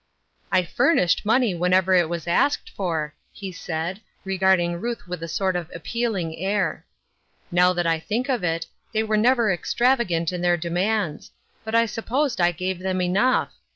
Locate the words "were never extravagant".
9.03-10.31